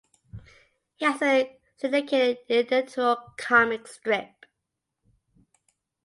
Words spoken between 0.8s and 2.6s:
He has a syndicated